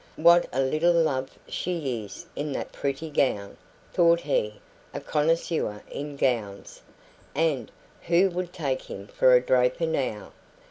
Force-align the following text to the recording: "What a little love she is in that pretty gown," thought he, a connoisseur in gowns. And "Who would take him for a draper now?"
"What 0.15 0.47
a 0.51 0.61
little 0.63 0.93
love 0.93 1.37
she 1.47 2.03
is 2.03 2.25
in 2.35 2.53
that 2.53 2.71
pretty 2.71 3.11
gown," 3.11 3.55
thought 3.93 4.21
he, 4.21 4.59
a 4.95 4.99
connoisseur 4.99 5.83
in 5.91 6.15
gowns. 6.15 6.81
And 7.35 7.69
"Who 8.07 8.31
would 8.31 8.51
take 8.51 8.81
him 8.81 9.05
for 9.05 9.35
a 9.35 9.41
draper 9.41 9.85
now?" 9.85 10.31